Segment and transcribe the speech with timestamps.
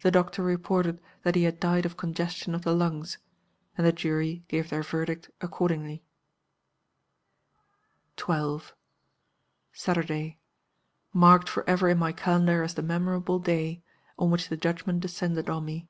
[0.00, 3.18] The doctor reported that he had died of congestion of the lungs;
[3.76, 6.02] and the jury gave their verdict accordingly."
[8.16, 8.74] 12.
[9.70, 10.38] "Saturday.
[11.12, 13.82] Marked forever in my calendar as the memorable day
[14.18, 15.86] on which the judgment descended on me.